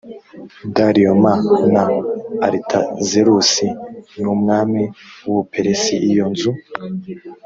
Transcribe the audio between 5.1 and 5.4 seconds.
w u